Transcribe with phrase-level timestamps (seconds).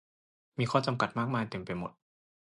[0.59, 1.91] มีข้อจำกัดมากมายเต็มไปหมด